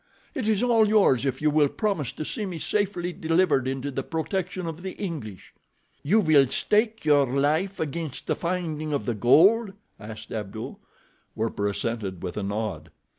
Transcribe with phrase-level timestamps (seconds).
[0.33, 4.01] It is all yours if you will promise to see me safely delivered into the
[4.01, 5.53] protection of the English."
[6.01, 10.79] "You will stake your life against the finding of the gold?" asked Abdul.
[11.35, 12.89] Werper assented with a nod.